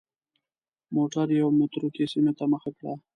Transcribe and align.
موټر 0.95 1.27
یوې 1.39 1.51
متروکې 1.59 2.05
سیمې 2.13 2.33
ته 2.37 2.43
مخه 2.51 2.69
کړه. 2.77 2.93